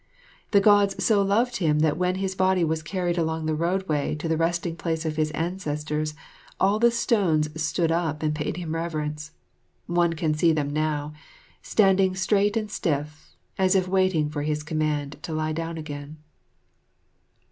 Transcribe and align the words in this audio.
The 0.49 0.59
Gods 0.59 1.05
so 1.05 1.21
loved 1.21 1.57
him 1.57 1.81
that 1.81 1.95
when 1.95 2.15
his 2.15 2.33
body 2.33 2.63
was 2.63 2.81
carried 2.81 3.19
along 3.19 3.45
the 3.45 3.53
road 3.53 3.87
way 3.87 4.15
to 4.15 4.27
the 4.27 4.35
Resting 4.35 4.75
place 4.75 5.05
of 5.05 5.15
his 5.15 5.29
Ancestors, 5.29 6.15
all 6.59 6.79
the 6.79 6.89
stones 6.89 7.51
stood 7.61 7.91
up 7.91 8.21
to 8.21 8.31
pay 8.31 8.51
him 8.59 8.73
reverence. 8.73 9.29
One 9.85 10.13
can 10.13 10.33
see 10.33 10.53
them 10.53 10.71
now, 10.71 11.13
standing 11.61 12.15
straight 12.15 12.57
and 12.57 12.71
stiff, 12.71 13.29
as 13.59 13.75
if 13.75 13.87
waiting 13.87 14.27
for 14.31 14.41
his 14.41 14.63
command 14.63 15.17
to 15.21 15.33
lie 15.33 15.53
down 15.53 15.77
again. 15.77 16.17